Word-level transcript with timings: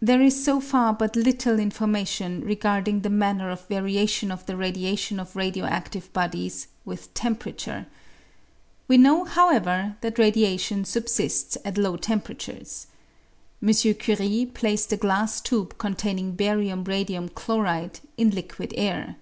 There 0.00 0.22
is 0.22 0.44
so 0.44 0.60
far 0.60 0.92
but 0.94 1.16
little 1.16 1.58
information 1.58 2.40
regarding 2.42 3.00
the 3.00 3.10
manner 3.10 3.50
of 3.50 3.66
variation 3.66 4.30
of 4.30 4.46
the 4.46 4.56
radiation 4.56 5.18
of 5.18 5.34
radio 5.34 5.66
adive 5.66 6.12
bodies 6.12 6.68
with 6.84 7.12
temperature. 7.14 7.86
We 8.86 8.96
know, 8.96 9.24
however, 9.24 9.96
that 10.02 10.20
radiation 10.20 10.84
subsists 10.84 11.58
at 11.64 11.76
low 11.78 11.96
temperatures. 11.96 12.86
M. 13.60 13.74
Curie 13.74 14.46
placed 14.54 14.92
a 14.92 14.96
glass 14.96 15.40
tube 15.40 15.78
containing 15.78 16.36
barium 16.36 16.84
radium 16.84 17.28
chloride 17.28 17.98
in 18.16 18.30
liquid 18.30 18.72
air. 18.76 19.16